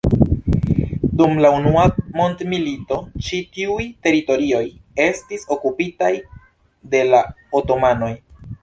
[1.19, 1.83] Dum la Unua
[2.21, 4.65] Mondmilito ĉi tiuj teritorioj
[5.07, 6.13] estis okupitaj
[6.97, 7.27] de la
[7.63, 8.15] otomanoj.